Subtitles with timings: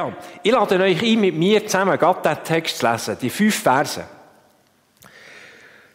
[0.00, 3.54] Ja, ich lade euch ein, mit mir zusammen gerade diesen Text zu lesen, die fünf
[3.62, 4.02] Verse.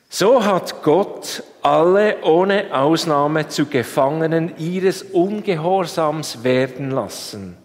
[0.09, 7.57] So hat Gott alle ohne Ausnahme zu Gefangenen ihres Ungehorsams werden lassen,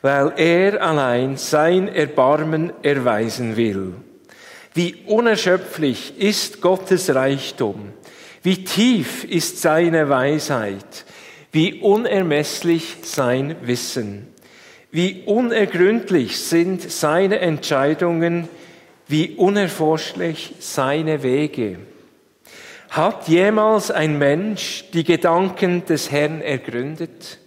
[0.00, 3.92] weil er allein sein Erbarmen erweisen will.
[4.72, 7.92] Wie unerschöpflich ist Gottes Reichtum,
[8.42, 11.04] wie tief ist seine Weisheit,
[11.50, 14.31] wie unermesslich sein Wissen,
[14.92, 18.48] wie unergründlich sind seine Entscheidungen,
[19.08, 21.78] wie unerforschlich seine Wege.
[22.90, 27.38] Hat jemals ein Mensch die Gedanken des Herrn ergründet?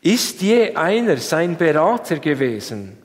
[0.00, 2.98] Ist je einer sein Berater gewesen?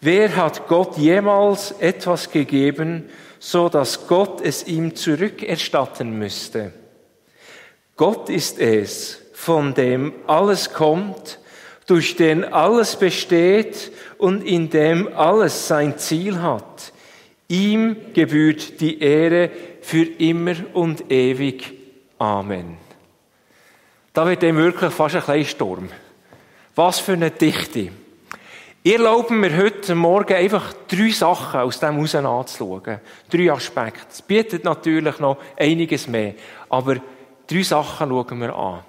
[0.00, 3.08] Wer hat Gott jemals etwas gegeben,
[3.40, 6.72] so dass Gott es ihm zurückerstatten müsste?
[7.96, 11.40] Gott ist es, von dem alles kommt,
[11.86, 16.92] durch den alles besteht und in dem alles sein Ziel hat.
[17.48, 19.50] Ihm gebührt die Ehre
[19.82, 21.72] für immer und ewig.
[22.18, 22.78] Amen.
[24.12, 25.88] Da wird dem wirklich fast ein kleiner Sturm.
[26.74, 27.90] Was für eine Dichte.
[28.82, 33.00] Ich erlaube mir heute Morgen einfach drei Sachen aus dem heraus anzuschauen.
[33.30, 34.06] Drei Aspekte.
[34.10, 36.34] Es bietet natürlich noch einiges mehr.
[36.68, 36.96] Aber
[37.46, 38.80] drei Sachen schauen wir an.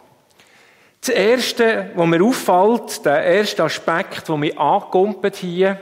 [1.06, 5.80] Das erste, was mir auffällt, der erste Aspekt, der mich angumpelt hier,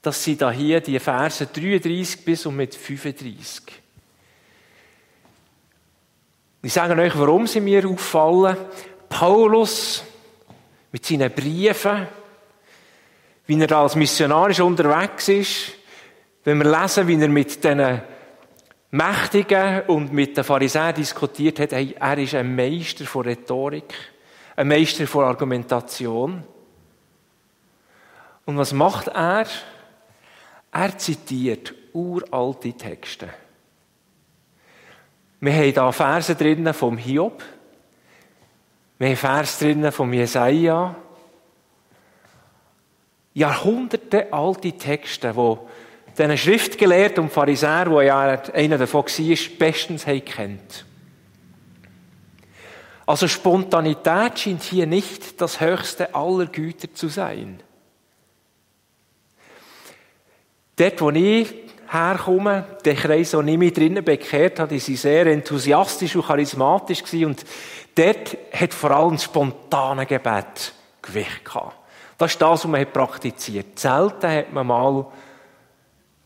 [0.00, 3.64] das sind da hier die Verse 33 bis und mit 35.
[6.62, 8.56] Ich sage euch, warum sie mir auffallen.
[9.10, 10.02] Paulus
[10.90, 12.06] mit seinen Briefen,
[13.46, 15.72] wie er als missionarisch unterwegs ist,
[16.44, 18.00] wenn wir lesen, wie er mit diesen
[18.90, 24.13] Mächtigen und mit den Pharisäern diskutiert hat, er ist ein Meister von Rhetorik,
[24.56, 26.44] ein Meister von Argumentation.
[28.44, 29.46] Und was macht er?
[30.72, 33.28] Er zitiert uralte Texte.
[35.40, 37.42] Wir haben hier Verse drinnen vom Hiob.
[38.98, 40.94] Wir haben Verse drinnen vom Jesaja.
[43.34, 45.68] Jahrhunderte alte Texte, wo
[46.16, 48.20] diesen Schriftgelehrten und Pharisäer, wo ja
[48.52, 50.84] einer davon war, bestens kennt.
[53.06, 57.60] Also Spontanität scheint hier nicht das höchste aller Güter zu sein.
[60.76, 61.54] Dort, wo ich
[61.88, 67.26] herkomme, der Kreis, wo ich mich drinnen bekehrt habe, sind sehr enthusiastisch und charismatisch gewesen
[67.26, 67.44] und
[67.94, 70.72] dort hat vor allem das spontane Gebet
[71.02, 71.76] Gewicht gehabt.
[72.16, 73.78] Das ist das, was man praktiziert.
[73.78, 75.06] Selten hat man mal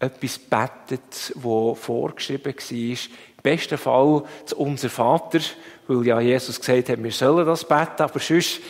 [0.01, 2.71] etwas betet, wo vorgeschrieben war.
[2.71, 5.41] Im besten Fall zu unser Vater,
[5.87, 8.61] weil ja Jesus gesagt hat, wir sollen das beten, aber sonst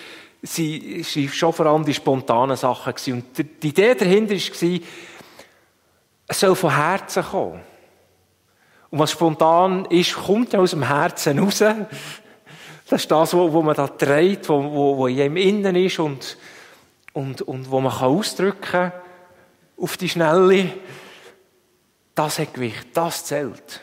[0.43, 2.95] sie waren schon vor allem die spontanen Sachen.
[3.13, 3.25] Und
[3.63, 4.81] die Idee dahinter war,
[6.29, 7.61] es soll von Herzen kommen.
[8.91, 11.59] Und was spontan ist, kommt aus dem Herzen raus.
[11.59, 16.39] Das ist das, was man da trägt, wo, wo, wo in Innen ist und,
[17.13, 18.93] und, und wo man kann ausdrücken kann
[19.77, 20.71] auf die Schnelle.
[22.19, 23.81] Das hat Gewicht, das zählt.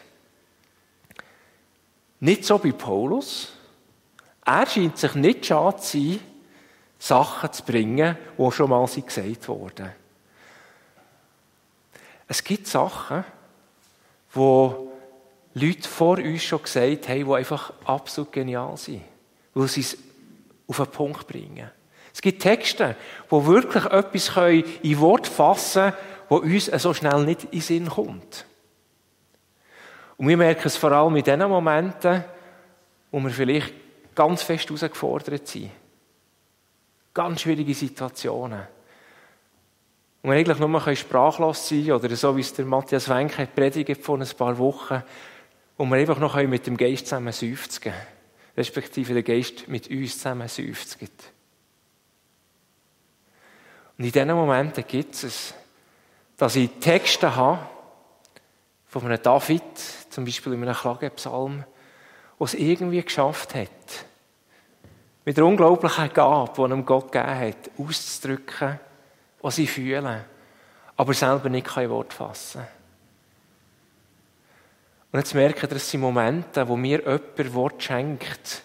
[2.19, 3.53] Nicht so bei Paulus.
[4.45, 6.19] Er scheint sich nicht schade zu sein,
[6.99, 9.89] Sachen zu bringen, die schon mal gesagt wurden.
[12.27, 13.23] Es gibt Sachen,
[14.33, 14.91] wo
[15.53, 19.03] Leute vor uns schon gesagt haben, die einfach absolut genial sind,
[19.53, 19.97] weil sie es
[20.67, 21.71] auf den Punkt bringen.
[22.13, 22.97] Es gibt Texte,
[23.29, 24.29] wo wirklich etwas
[24.81, 28.45] in Wort fassen können, wo uns so schnell nicht in den Sinn kommt.
[30.17, 32.23] Und wir merken es vor allem in den Momenten,
[33.11, 33.73] wo wir vielleicht
[34.15, 35.71] ganz fest herausgefordert sind.
[37.13, 38.61] Ganz schwierige Situationen.
[40.21, 43.55] Und wir eigentlich nur sprachlos sein können, oder so wie es der Matthias Wenck hat
[43.55, 45.03] predigt vor ein paar Wochen,
[45.77, 47.93] wo wir einfach noch mit dem Geist zusammen seufzen
[48.57, 50.97] respektive der Geist mit uns zusammen seufzt.
[53.97, 55.53] Und in diesen Momenten gibt es,
[56.37, 57.59] dass ich Texte habe,
[58.87, 59.61] von einem David,
[60.09, 61.65] zum Beispiel in einem Klagepsalm,
[62.39, 64.05] der es irgendwie geschafft hat,
[65.25, 68.79] mit einer unglaublichen Gabe, die einem Gott gegeben hat, auszudrücken,
[69.41, 70.23] was sie fühlen,
[70.95, 72.65] aber selber nicht kein Wort fassen.
[75.11, 78.63] Und jetzt merken wir, das sind Momente, wo mir jemand Wort schenkt,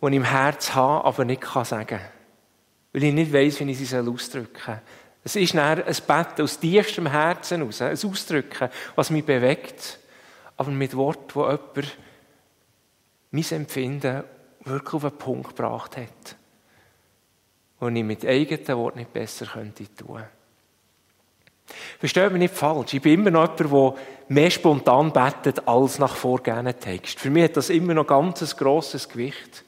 [0.00, 2.00] wo ich im Herz habe, aber nicht sagen kann.
[2.92, 4.80] Weil ich nicht weiß, wie ich sie ausdrücken soll.
[5.26, 9.98] Es ist ein Bett aus tiefstem Herzen aus, ein Ausdrücken, was mich bewegt,
[10.56, 11.98] aber mit Wort, wo jemand
[13.32, 14.22] mein Empfinden
[14.62, 16.36] wirklich auf einen Punkt gebracht hat.
[17.80, 20.22] die ich mit eigenen Worten nicht besser könnte tun.
[21.98, 22.94] Versteht mich nicht falsch.
[22.94, 27.18] Ich bin immer noch jemand, der mehr spontan betet als nach vorgegebenen Text.
[27.18, 29.64] Für mich hat das immer noch ganz ein grosses Gewicht.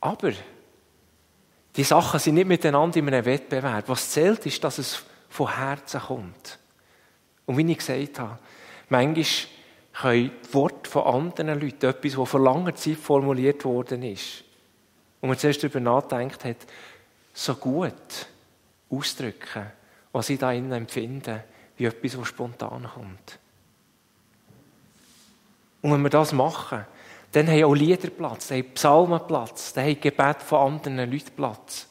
[0.00, 0.32] Aber
[1.78, 3.88] die Sachen sind nicht miteinander in einem Wettbewerb.
[3.88, 6.58] Was zählt, ist, dass es von Herzen kommt.
[7.46, 8.38] Und wie ich gesagt habe,
[8.88, 9.24] manchmal
[9.92, 14.42] können die Worte von anderen Leuten, etwas, das vor langer Zeit formuliert worden ist,
[15.20, 16.56] und man zuerst darüber nachdenkt hat,
[17.32, 18.26] so gut
[18.90, 19.66] ausdrücken,
[20.12, 21.44] was ich da innen empfinde,
[21.76, 23.38] wie etwas, was spontan kommt.
[25.82, 26.84] Und wenn wir das machen,
[27.32, 31.36] dann haben auch Lieder Platz, dann haben Psalmen Platz, dann haben Gebet von anderen Leuten
[31.36, 31.88] Platz.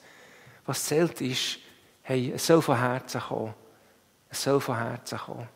[0.66, 1.60] Was zählt ist,
[2.02, 3.54] hey, es soll von Herzen kommen.
[4.30, 5.48] Es soll von Herzen kommen.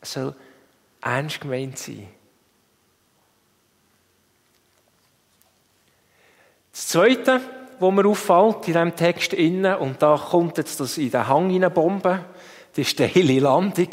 [0.00, 0.34] Es soll
[1.00, 2.08] ernst gemeint sein.
[6.72, 7.40] Das Zweite,
[7.78, 11.50] was mir auffällt in diesem Text innen, und da kommt jetzt das in den Hang
[11.50, 12.24] hineinbomben,
[12.76, 13.88] die steile Landung.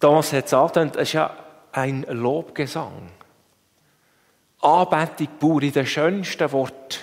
[0.00, 1.45] Thomas hat gesagt, es ist ja
[1.76, 3.10] ein Lobgesang.
[4.62, 6.98] Anbetung pur in den schönsten Worten,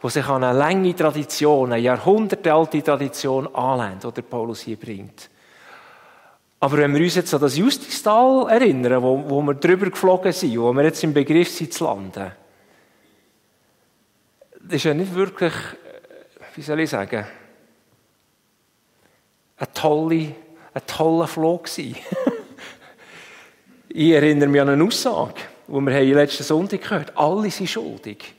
[0.00, 5.28] wo sich an eine lange Tradition, eine jahrhundertealte Tradition anlehnt, die Paulus hier bringt.
[6.58, 10.58] Aber wenn wir uns jetzt an das Justistal erinnern, wo, wo wir drüber geflogen sind,
[10.58, 12.32] wo wir jetzt im Begriff sind zu landen,
[14.60, 15.52] das ist ja nicht wirklich,
[16.54, 17.26] wie soll ich sagen,
[19.58, 20.28] ein toller,
[20.72, 21.68] ein toller Flug.
[23.96, 27.38] ich erinnere mich an eine Aussage, die wir letzten Sonntag gehört haben.
[27.38, 28.34] Alle sind schuldig.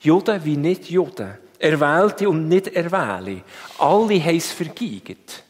[0.00, 1.38] Juden wie nicht Juden.
[1.60, 3.44] Erwählte und nicht Erwählte.
[3.78, 5.44] Alle haben es vergeigt.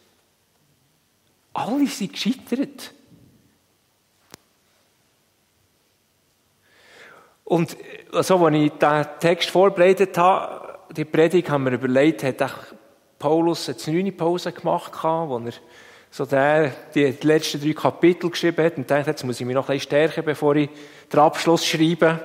[1.54, 2.92] Alle sind gescheitert.
[7.44, 7.76] Und
[8.12, 12.44] so, als ich diesen Text vorbereitet habe, die Predigt, haben wir überlegt, hat
[13.18, 15.52] Paulus eine neue Pause gemacht, wo er
[16.16, 19.54] so der, die, die letzten drei Kapitel geschrieben hat und dachte, jetzt muss ich mich
[19.54, 20.70] noch ein bisschen stärken, bevor ich
[21.12, 22.06] den Abschluss schreibe.
[22.08, 22.20] Ein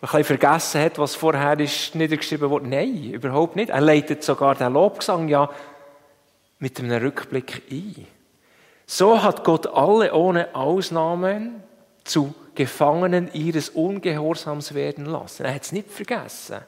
[0.00, 2.66] bisschen vergessen hat, was vorher ist niedergeschrieben wurde.
[2.66, 3.70] Nein, überhaupt nicht.
[3.70, 5.48] Er leitet sogar den Lobgesang ja
[6.58, 8.04] mit einem Rückblick ein.
[8.84, 11.62] So hat Gott alle ohne Ausnahmen
[12.02, 15.44] zu Gefangenen ihres Ungehorsams werden lassen.
[15.44, 16.62] Er hat es nicht vergessen.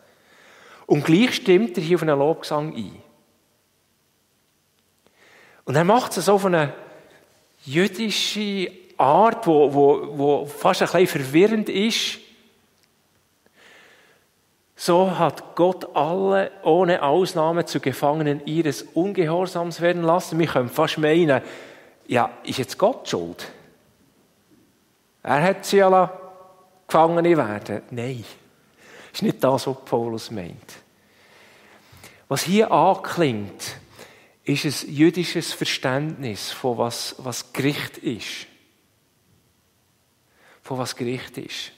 [0.86, 3.02] Und gleich stimmt er hier auf einen Lobgesang ein.
[5.66, 6.72] Und er macht es auf eine
[7.64, 12.20] jüdische Art, wo, wo, wo fast ein bisschen verwirrend ist.
[14.76, 20.38] So hat Gott alle ohne Ausnahme zu Gefangenen ihres Ungehorsams werden lassen.
[20.38, 21.42] Wir können fast meinen,
[22.06, 23.50] ja, ist jetzt Gott schuld?
[25.22, 26.12] Er hat sie ja
[26.86, 27.82] Gefangene werden.
[27.90, 28.24] Nein,
[29.12, 30.74] ist nicht das, was Paulus meint.
[32.28, 33.78] Was hier anklingt,
[34.46, 38.46] ist ein jüdisches Verständnis von was, was Gericht ist.
[40.62, 41.72] Von was Gericht ist.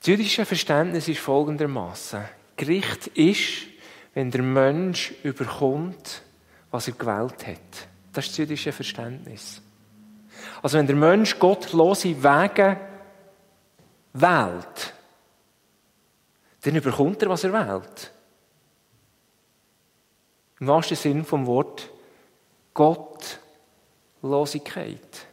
[0.00, 2.24] Das jüdische Verständnis ist folgendermaßen:
[2.56, 3.66] Gericht ist,
[4.14, 6.22] wenn der Mensch überkommt,
[6.70, 7.88] was er gewählt hat.
[8.12, 9.62] Das ist das jüdische Verständnis.
[10.62, 12.78] Also wenn der Mensch gottlose Wege
[14.12, 14.94] wählt,
[16.62, 18.12] dann überkommt er, was er wählt.
[20.60, 21.88] Im wahrsten Sinn vom Wort
[22.74, 25.26] Gottlosigkeit.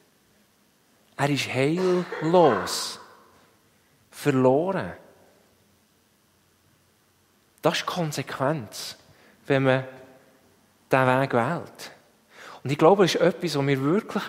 [1.17, 3.00] Er ist heillos,
[4.12, 4.94] verloren.
[7.62, 8.96] Das ist die Konsequenz,
[9.48, 9.84] wenn man
[10.91, 11.91] diesen Weg wählt.
[12.63, 14.24] Und ich glaube, es ist etwas, was wir wirklich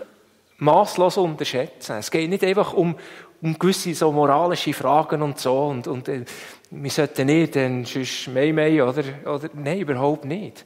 [0.58, 1.96] maßlos unterschätzen.
[1.96, 2.96] Es geht nicht einfach um,
[3.42, 6.24] um gewisse so moralische Fragen und so und, und äh,
[6.70, 10.64] wir sollten nicht, dann sonst mei mei oder, oder nein, überhaupt nicht.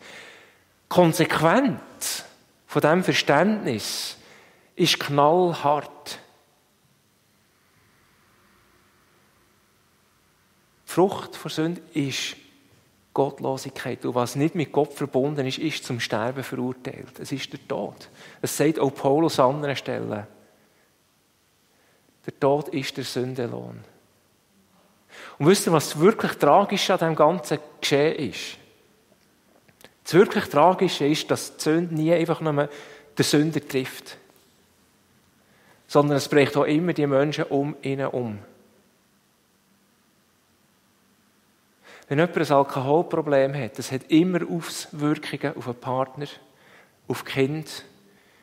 [0.89, 2.25] Konsequenz
[2.67, 4.17] von diesem Verständnis
[4.77, 6.19] ist knallhart.
[10.85, 12.37] Frucht von Sünde ist
[13.15, 14.05] Gottlosigkeit.
[14.05, 17.19] Und was nicht mit Gott verbunden ist, ist zum Sterben verurteilt.
[17.21, 18.09] Es ist der Tod.
[18.41, 20.27] Das sagt auch Paulus an anderen Stellen.
[22.27, 23.85] Der Tod ist der Sündenlohn.
[25.41, 28.59] Und wisst ihr, was wirklich tragisch an dem ganzen Geschehen ist?
[30.05, 32.69] Das wirklich Tragische ist, dass die Sünde nie einfach nur
[33.17, 34.19] den Sünder trifft.
[35.89, 38.39] Sondern es bricht auch immer die Menschen um ihnen um.
[42.09, 46.27] Wenn jemand ein Alkoholproblem hat, das hat immer Auswirkungen auf einen Partner,
[47.09, 47.71] auf die Kinder,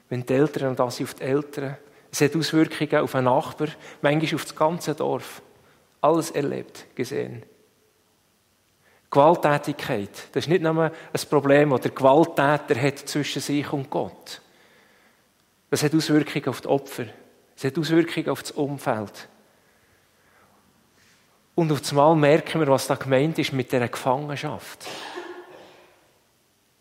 [0.10, 1.78] wenn die Eltern und das auf die Eltern.
[2.12, 3.68] Es hat Auswirkungen auf einen Nachbar,
[4.02, 5.44] manchmal auf das ganze Dorf.
[6.02, 7.44] Alles erlebt, gesehen.
[9.10, 14.42] Gewalttätigkeit, das ist nicht nur ein Problem, das der Gewalttäter hat zwischen sich und Gott.
[15.70, 17.06] Das hat Auswirkungen auf die Opfer.
[17.56, 19.30] Es hat Auswirkungen auf das Umfeld.
[21.56, 24.86] Und auf einmal merken wir, was da gemeint ist mit dieser Gefangenschaft.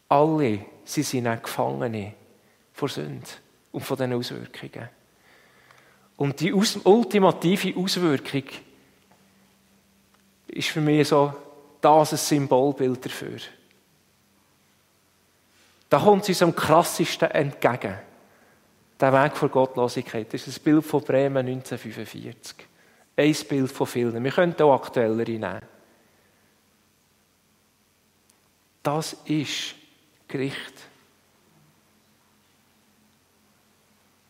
[0.08, 2.14] Alle sie sind auch Gefangene
[2.72, 3.26] vor Sünde
[3.72, 4.88] und von diesen Auswirkungen.
[6.16, 8.44] Und die ultimative Auswirkung
[10.48, 11.32] ist für mich so
[11.80, 13.38] das ein Symbolbild dafür.
[15.88, 17.98] Da kommt sie uns am krassesten entgegen.
[18.98, 20.32] Der Weg vor Gottlosigkeit.
[20.32, 22.66] Das ist ein Bild von Bremen 1945.
[23.16, 24.24] Ein Bild von vielen.
[24.24, 25.60] Wir könnten auch aktuellere nehmen.
[28.82, 29.74] Das ist
[30.28, 30.74] Gericht.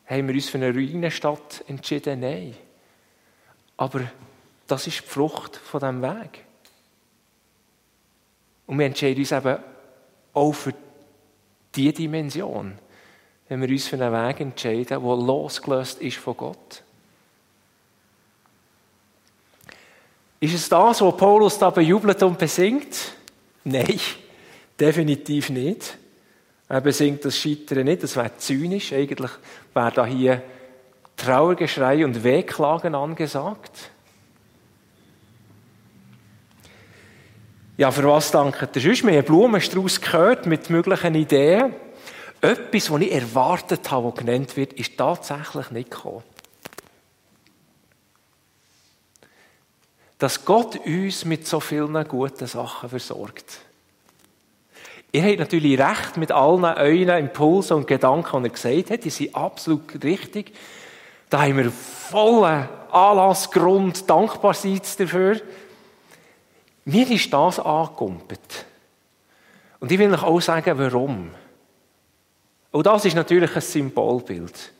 [0.06, 2.20] Haben wir uns für eine Ruinenstadt entschieden?
[2.20, 2.54] Nein.
[3.76, 4.02] Aber
[4.66, 6.44] das ist die Frucht von diesem Weg.
[8.66, 9.58] Und wir entscheiden uns eben
[10.32, 10.74] auch für
[11.74, 12.78] diese Dimension,
[13.48, 16.82] wenn wir uns für einen Weg entscheiden, der losgelöst ist von Gott.
[20.40, 23.14] Ist es das, was Paulus da bejubelt und besingt?
[23.64, 24.00] Nein,
[24.78, 25.96] definitiv nicht.
[26.68, 28.92] Er besingt das Scheitern nicht, das wäre zynisch.
[28.92, 29.30] Eigentlich
[29.72, 30.42] wäre da hier
[31.16, 33.90] Trauergeschrei und Wehklagen angesagt.
[37.78, 39.02] Ja, für was danke ihr sonst?
[39.02, 41.74] Wir haben einen Blumenstrauß gehört mit möglichen Ideen.
[42.40, 46.22] Etwas, was ich erwartet habe, was genannt wird, ist tatsächlich nicht gekommen.
[50.16, 53.58] Dass Gott uns mit so vielen guten Sachen versorgt.
[55.12, 59.04] Ihr habt natürlich recht mit allen euren Impulsen und Gedanken, die er gesagt hat.
[59.04, 60.54] Die sind absolut richtig.
[61.28, 65.42] Da haben wir vollen Anlassgrund, dankbar sein dafür.
[66.86, 68.64] Mir ist das angekumpelt.
[69.80, 71.30] Und ich will euch auch sagen, warum.
[72.70, 74.72] Und das ist natürlich ein Symbolbild.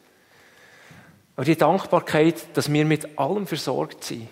[1.34, 4.28] Aber die Dankbarkeit, dass wir mit allem versorgt sind.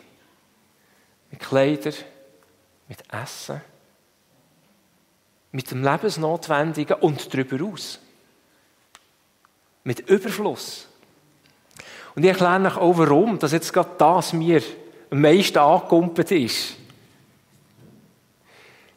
[1.32, 1.94] Mit Kleidern,
[2.86, 3.60] mit Essen,
[5.50, 7.98] mit dem Lebensnotwendigen und darüber aus.
[9.82, 10.86] Mit Überfluss.
[12.14, 14.62] Und ich erkläre euch auch, warum, dass jetzt gerade das mir
[15.10, 16.76] am meisten angekumpelt ist.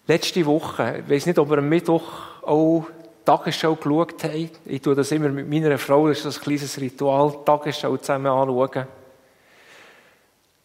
[0.07, 2.03] Letzte Woche, ich weiß nicht, ob wir am Mittwoch
[2.43, 2.85] auch
[3.25, 4.49] Tagesschau geschaut haben.
[4.65, 8.87] Ich tue das immer mit meiner Frau, das ist ein kleines Ritual, Tagesschau zusammen anschauen.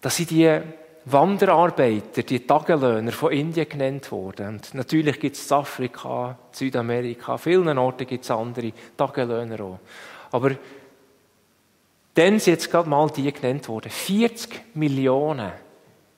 [0.00, 0.61] Das sind die
[1.06, 4.46] Wanderarbeiter, die Tagelöhner von Indien genannt worden.
[4.46, 9.78] Und natürlich gibt es Afrika, Südamerika, vielen Orten gibt es andere Tagelöhner auch.
[10.30, 10.52] Aber
[12.14, 13.90] dann sind jetzt gerade mal die genannt worden.
[13.90, 15.50] 40 Millionen,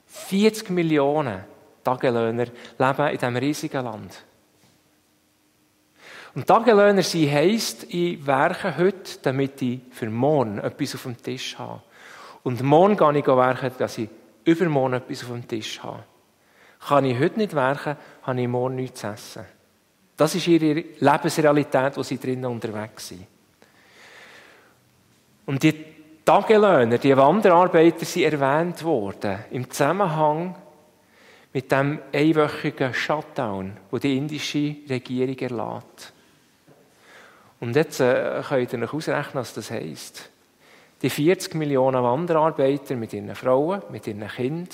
[0.09, 1.54] 40 Millionen
[1.85, 2.47] Tagelöhner
[2.79, 4.25] leben in diesem riesigen Land.
[6.35, 11.57] Und Tagelöhner sein heisst, ich werke heute, damit ich für morgen etwas auf dem Tisch
[11.59, 11.83] habe.
[12.43, 14.09] Und morgen gehe ich werken, dass ich
[14.45, 16.03] übermorgen etwas auf dem Tisch habe.
[16.89, 19.45] Kann ich heute nicht werken, habe ich morgen nichts zu essen.
[20.17, 23.27] Das ist ihre Lebensrealität, wo sie drinnen unterwegs sind.
[25.47, 25.75] Und die
[26.25, 30.55] Tagelöhner, die Wanderarbeiter sind erwähnt worden im Zusammenhang
[31.55, 36.13] mit dem einwöchigen Shutdown, wo die indische Regierung erlaubt.
[37.61, 40.29] Und jetzt äh, könnt ihr euch ausrechnen, was das heisst.
[41.01, 44.69] Die 40 Millionen Wanderarbeiter mit ihren Frauen, mit ihren Kindern,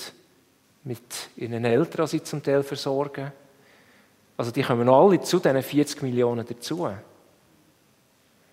[0.83, 3.31] mit ihren Eltern, die sie zum Teil versorgen.
[4.35, 6.89] Also die kommen alle zu diesen 40 Millionen dazu.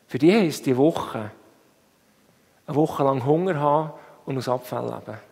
[0.07, 1.31] Für die heisst die Woche,
[2.67, 3.93] eine Woche lang Hunger haben
[4.27, 5.28] und aus Abfall leben.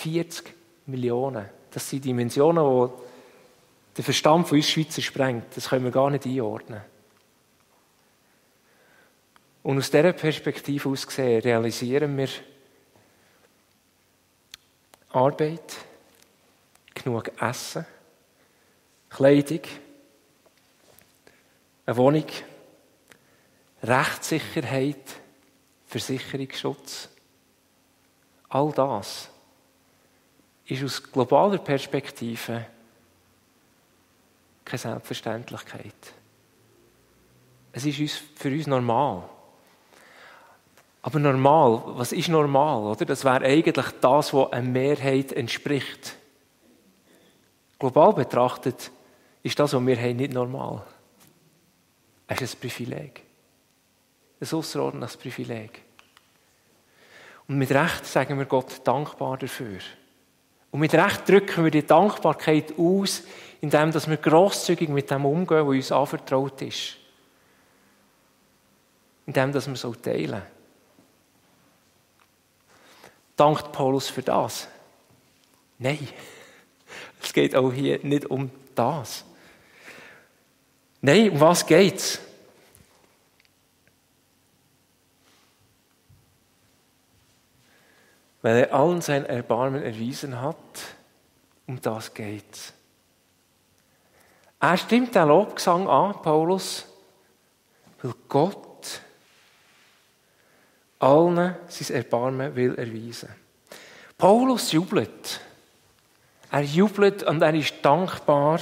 [0.00, 0.54] 40
[0.86, 1.48] Millionen.
[1.70, 5.56] Das sind Dimensionen, die der Verstand von uns Schweizer sprengt.
[5.56, 6.80] Das können wir gar nicht einordnen.
[9.62, 12.28] Und aus dieser Perspektive aus gesehen realisieren wir
[15.10, 15.76] Arbeit,
[16.94, 17.84] genug Essen,
[19.10, 19.60] Kleidung,
[21.84, 22.26] eine Wohnung,
[23.82, 25.16] Rechtssicherheit,
[25.86, 27.08] Versicherungsschutz.
[28.48, 29.29] All das
[30.70, 32.66] ist aus globaler Perspektive
[34.64, 36.14] keine Selbstverständlichkeit.
[37.72, 39.28] Es ist für uns normal.
[41.02, 42.82] Aber normal, was ist normal?
[42.82, 43.04] Oder?
[43.06, 46.16] Das wäre eigentlich das, was einer Mehrheit entspricht.
[47.78, 48.90] Global betrachtet
[49.42, 50.84] ist das, was wir haben, nicht normal.
[52.26, 53.22] Es ist ein Privileg.
[54.40, 55.82] Ein außerordentliches Privileg.
[57.48, 59.78] Und mit Recht sagen wir Gott dankbar dafür.
[60.70, 63.22] Und mit Recht drücken wir die Dankbarkeit aus,
[63.60, 66.96] indem wir grosszügig mit dem umgehen, was uns anvertraut ist.
[69.26, 70.42] Indem wir so teilen.
[73.36, 74.68] Dankt Paulus für das?
[75.78, 76.08] Nein.
[77.22, 79.24] Es geht auch hier nicht um das.
[81.02, 82.18] Nein, um was geht's?
[88.42, 90.56] Weil er allen sein Erbarmen erwiesen hat,
[91.66, 92.72] um das geht's.
[94.58, 96.86] Er stimmt den Lobgesang an, Paulus,
[98.02, 99.00] weil Gott
[100.98, 103.30] allen sein Erbarmen will erweisen.
[104.18, 105.40] Paulus jubelt.
[106.50, 108.60] Er jubelt und er ist dankbar,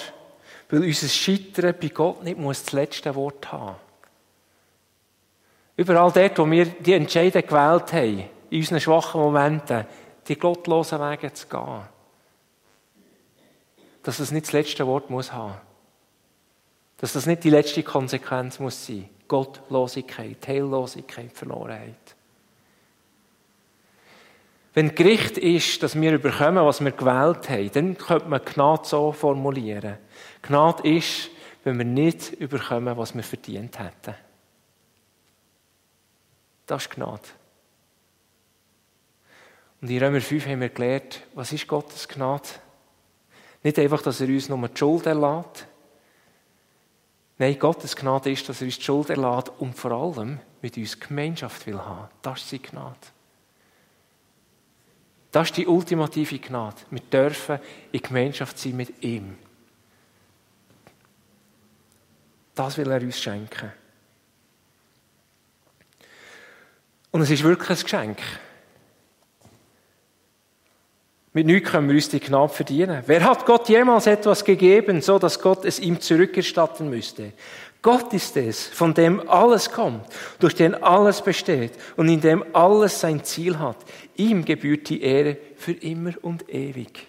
[0.69, 3.77] weil unser Scheitern bei Gott nicht muss das letzte Wort haben.
[5.77, 9.87] Überall dort, wo wir die Entscheidung gewählt haben, in unseren schwachen Momenten,
[10.27, 11.83] die gottlosen Wege zu gehen,
[14.03, 15.55] dass es nicht das letzte Wort muss haben.
[16.99, 19.09] Dass das nicht die letzte Konsequenz muss sein.
[19.29, 22.17] Gottlosigkeit, Heillosigkeit, Verlorenheit.
[24.75, 29.13] Wenn Gericht ist, dass wir überkommen, was wir gewählt haben, dann könnte man Gnade so
[29.13, 29.99] formulieren.
[30.43, 31.31] Gnade ist,
[31.65, 34.15] wenn wir nicht überkommen, was wir verdient hätten.
[36.67, 37.23] Das ist Gnade.
[39.81, 42.49] Und in Römer 5 haben wir gelernt, was ist Gottes Gnade?
[43.63, 45.67] Nicht einfach, dass er uns nur die Schuld erlässt.
[47.39, 50.99] Nein, Gottes Gnade ist, dass er uns die Schuld erlässt und vor allem mit uns
[50.99, 52.09] Gemeinschaft will haben.
[52.23, 52.97] Das ist seine Gnade.
[55.31, 56.77] Das ist die ultimative Gnade.
[56.91, 57.61] Wir dürfen
[57.93, 59.39] in Gemeinschaft sein mit ihm.
[62.55, 63.73] Das will er uns schenken.
[67.13, 68.19] Und es ist wirklich ein Geschenk.
[71.33, 73.03] Mit nichts können wir uns die Gnade verdienen.
[73.07, 77.33] Wer hat Gott jemals etwas gegeben, so dass Gott es ihm zurückerstatten müsste?
[77.81, 80.05] Gott ist es, von dem alles kommt,
[80.41, 83.77] durch den alles besteht und in dem alles sein Ziel hat.
[84.17, 87.07] Ihm gebührt die Ehre für immer und ewig.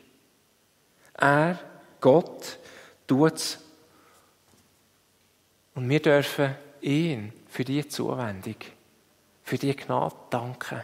[1.15, 1.59] Er,
[2.01, 2.59] Gott,
[3.07, 3.59] tut's.
[5.73, 8.55] Und wir dürfen ihn für die Zuwendung,
[9.43, 10.81] für die Gnade danken.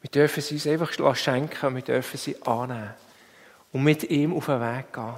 [0.00, 2.94] Wir dürfen sie uns einfach schenken, wir dürfen sie annehmen
[3.72, 5.14] und mit ihm auf den Weg gehen.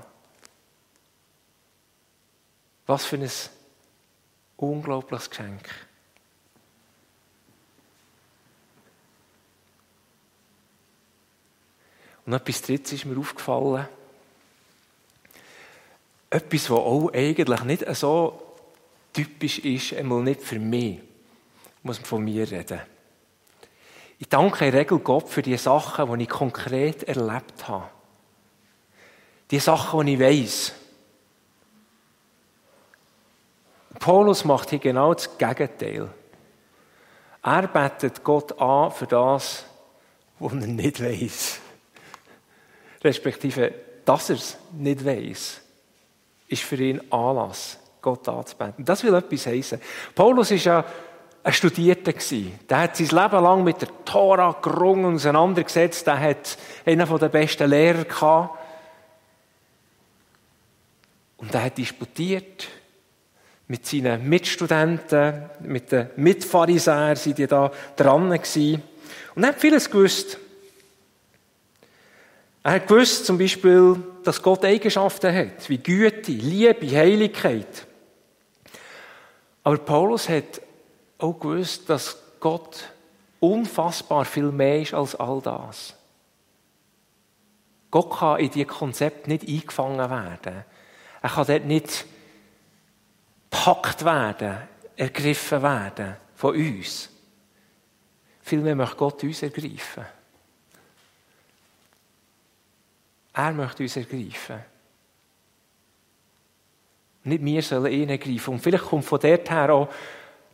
[2.87, 3.31] Was für ein
[4.57, 5.69] unglaubliches Geschenk.
[12.27, 13.89] Und etwas Drittes ist mir aufgefallen.
[16.31, 18.57] Etwas, was auch eigentlich nicht so
[19.13, 21.01] typisch ist, einmal nicht für mich,
[21.83, 22.81] muss man von mir reden.
[24.21, 27.89] Ich danke in der Regel Gott für die Sachen, die ich konkret erlebt habe.
[29.51, 30.73] Die Sachen, die ich weiß.
[33.99, 36.11] Paulus macht hier genau das Gegenteil.
[37.43, 39.65] Er betet Gott an für das,
[40.39, 41.59] was er nicht weiß.
[43.03, 43.73] Respektive,
[44.05, 45.63] dass er es nicht weiß,
[46.47, 48.85] ist für ihn Anlass, Gott anzubeten.
[48.85, 49.81] Das will etwas heißen.
[50.15, 50.85] Paulus ist ja
[51.43, 52.59] ein Studierter gewesen.
[52.69, 56.07] Der hat sein Leben lang mit der Tora gerungen und auseinandergesetzt.
[56.07, 58.59] Der hat einen der besten Lehrer gehabt.
[61.39, 62.69] Und er hat disputiert
[63.67, 68.83] mit seinen Mitstudenten, mit den Mitpharisäern, die da dran gewesen.
[69.35, 70.39] Und er hat vieles gewusst.
[72.63, 77.87] Er hat gewusst, zum Beispiel, dass Gott Eigenschaften hat, wie Güte, Liebe, Heiligkeit.
[79.63, 80.61] Aber Paulus hat
[81.23, 82.91] auch gewusst, dass Gott
[83.41, 85.95] unfassbar viel mehr ist als all das.
[87.91, 90.65] Gott kann in diese Konzept nicht eingefangen werden.
[91.23, 92.07] Er kann dort nicht
[93.51, 94.59] gepackt werden,
[94.97, 97.11] ergriffen werden von uns.
[98.43, 100.05] Vielmehr möchte Gott uns ergreifen.
[103.33, 104.61] Er möchte uns ergreifen.
[107.25, 108.55] Nicht wir sollen ihn ergreifen.
[108.55, 109.89] Und vielleicht kommt von dort her auch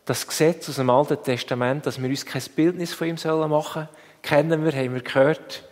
[0.07, 3.89] das Gesetz aus dem Alten Testament, dass wir uns kein Bildnis von ihm machen sollen,
[4.21, 5.63] kennen wir, haben wir gehört.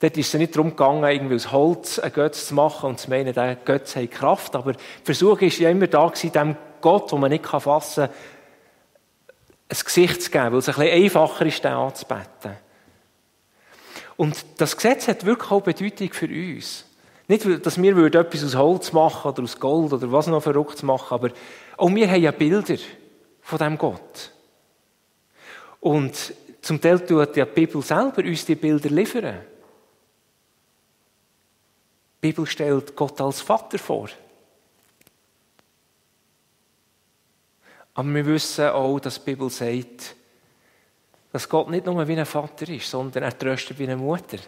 [0.00, 3.10] Dort ist es nicht darum gegangen, irgendwie aus Holz einen Götz zu machen und zu
[3.10, 4.56] meinen, der Götz hat Kraft.
[4.56, 8.14] Aber der Versuch war ja immer da gewesen, dem Gott, den man nicht fassen kann,
[9.68, 12.56] ein Gesicht zu geben, weil es ein bisschen einfacher ist, den anzubeten.
[14.16, 16.86] Und das Gesetz hat wirklich auch Bedeutung für uns.
[17.28, 21.12] Nicht, dass wir etwas aus Holz machen oder aus Gold oder was noch verrückt machen,
[21.12, 21.30] aber
[21.76, 22.76] auch wir haben ja Bilder
[23.46, 24.32] von dem Gott.
[25.78, 29.40] Und Zum Teil tut ja die Bibel selber uns die Bilder liefern.
[32.16, 34.08] Die Bibel stellt Gott als Vater vor.
[37.94, 40.16] Aber wir wissen auch, dass die Bibel sagt,
[41.30, 44.38] dass Gott nicht nur wie ein Vater ist, sondern er tröstet wie eine Mutter.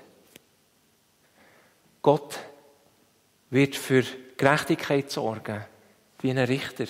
[2.03, 2.37] Gott
[3.51, 4.03] wird für
[4.37, 5.65] Gerechtigkeit sorgen,
[6.21, 6.87] wie ein Richter.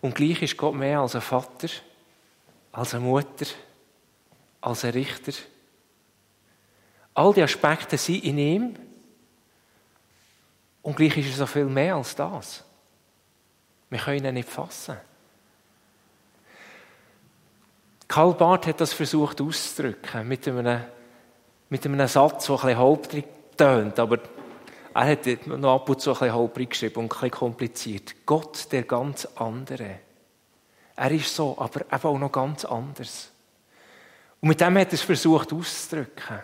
[0.00, 1.68] Und gleich ist Gott mehr als ein Vater,
[2.72, 3.46] als eine Mutter,
[4.60, 5.32] als ein Richter.
[7.14, 8.76] All die Aspekte sind in ihm.
[10.82, 12.64] Und gleich ist er so viel mehr als das.
[13.88, 14.96] Wir können ihn nicht fassen.
[18.08, 20.84] Karl Barth hat das versucht auszudrücken mit einem,
[21.68, 23.24] mit einem Satz, der ein bisschen holprig
[23.56, 24.18] tönt, aber
[24.96, 28.14] er hat noch ab und zu ein bisschen holprig geschrieben und ein bisschen kompliziert.
[28.24, 30.00] Gott, der ganz andere.
[30.96, 33.30] Er ist so, aber eben auch noch ganz anders.
[34.40, 36.38] Und mit dem hat er es versucht auszudrücken.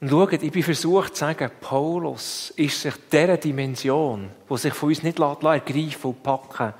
[0.00, 4.90] Und schaut, ich bin versucht zu sagen, Paulus ist sich dieser Dimension, die sich von
[4.90, 6.74] uns nicht ergreifen und packen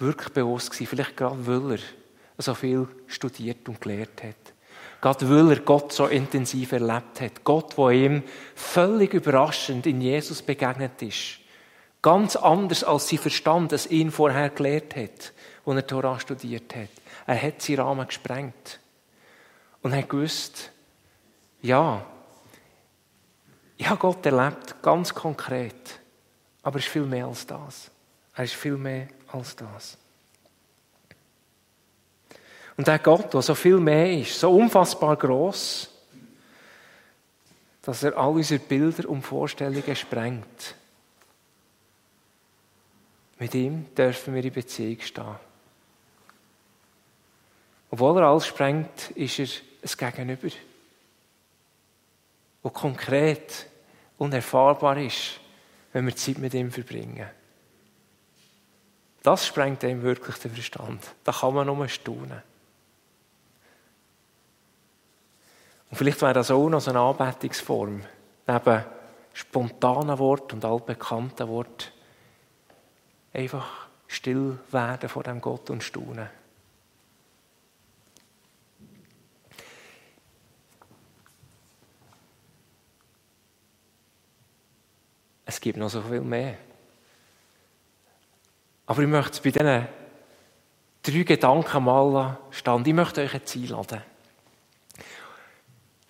[0.00, 0.88] wirklich bewusst gewesen.
[0.88, 4.52] Vielleicht gerade, weil er so viel studiert und gelehrt hat.
[5.00, 7.44] Gerade weil er Gott so intensiv erlebt hat.
[7.44, 8.22] Gott, wo ihm
[8.54, 11.38] völlig überraschend in Jesus begegnet ist.
[12.02, 15.32] Ganz anders, als sie verstand, es ihn vorher gelehrt hat,
[15.64, 16.88] als er Torah studiert hat.
[17.26, 18.80] Er hat seinen Rahmen gesprengt.
[19.82, 20.72] Und er hat gewusst,
[21.62, 22.04] ja,
[23.76, 26.00] ich habe Gott erlebt, ganz konkret.
[26.62, 27.90] Aber er ist viel mehr als das.
[28.34, 29.96] Er ist viel mehr als das.
[32.78, 35.90] Und der Gott, der so viel mehr ist, so unfassbar groß,
[37.82, 40.76] dass er all unsere Bilder und Vorstellungen sprengt.
[43.40, 45.36] Mit ihm dürfen wir in Beziehung stehen.
[47.90, 49.48] Obwohl er alles sprengt, ist er
[50.06, 50.48] ein Gegenüber,
[52.62, 53.66] das konkret
[54.18, 55.40] und erfahrbar ist,
[55.92, 57.28] wenn wir Zeit mit ihm verbringen.
[59.24, 61.02] Das sprengt ihm wirklich den Verstand.
[61.24, 62.42] Da kann man nur staunen.
[65.90, 68.02] Und vielleicht wäre das auch noch so eine Anbetungsform,
[68.46, 68.84] neben
[69.32, 71.92] spontanen Wort und altbekannten Wort,
[73.32, 76.28] einfach still werden vor dem Gott und staunen.
[85.44, 86.56] Es gibt noch so viel mehr.
[88.86, 89.88] Aber ich möchte bei diesen
[91.02, 92.84] drei Gedanken mal stehen.
[92.84, 94.02] Ich möchte euch jetzt einladen.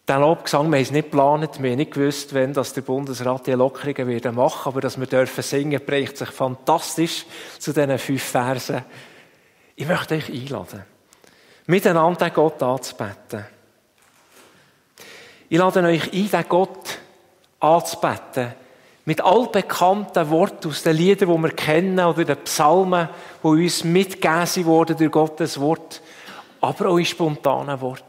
[0.09, 3.47] Den Lobgesang, wir haben es nicht geplant, wir haben nicht gewusst, wenn das der Bundesrat
[3.47, 7.27] die Lockerungen wird machen, aber dass wir dürfen singen, bricht sich fantastisch
[7.59, 8.87] zu diesen fünf Versen.
[9.77, 10.83] Ich möchte euch einladen,
[11.67, 13.45] miteinander den Gott anzubeten.
[15.51, 16.99] Ich lade euch ein, den Gott
[17.61, 18.55] anzubeten,
[19.05, 23.11] mit altbekannten Worten aus den Liedern, die wir kennen, oder den Psalmen,
[23.43, 26.01] die uns mitgegeben wurden durch Gottes Wort,
[26.63, 28.05] aber auch in spontanen Worten.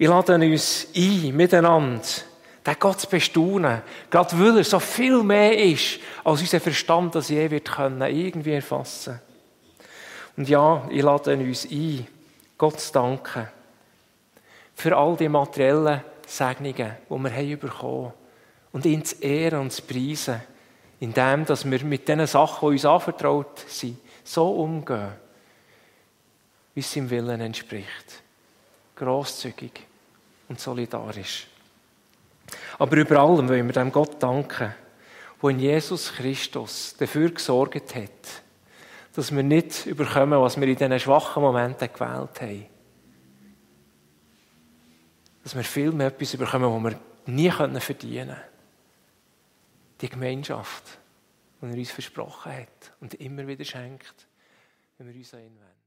[0.00, 2.00] Wir laden uns ein, miteinander,
[2.64, 7.28] den Gott zu bestaunen, gerade weil er so viel mehr ist, als unser Verstand das
[7.28, 9.20] je wird können, irgendwie erfassen.
[10.38, 12.06] Und ja, ich lade uns ein,
[12.56, 13.46] Gott zu danken
[14.74, 18.12] für all die materiellen Segnungen, die wir haben bekommen
[18.72, 20.40] und ihn zu ehren und zu preisen,
[20.98, 25.12] indem wir mit den Sachen, die uns anvertraut sind, so umgehen,
[26.72, 28.22] wie es seinem Willen entspricht.
[28.96, 29.89] Grosszügig
[30.50, 31.46] und solidarisch.
[32.78, 34.74] Aber über allem wollen wir dem Gott danken,
[35.40, 38.42] wo in Jesus Christus dafür gesorgt hat,
[39.14, 42.66] dass wir nicht überkommen, was wir in diesen schwachen Momenten gewählt haben.
[45.44, 47.00] Dass wir viel mehr etwas überkommen, was wir
[47.32, 48.40] nie verdienen können.
[50.00, 50.98] Die Gemeinschaft,
[51.62, 54.26] die er uns versprochen hat und immer wieder schenkt,
[54.98, 55.79] wenn wir uns an ihn wenden.